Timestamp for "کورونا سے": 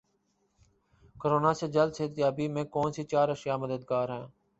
1.15-1.67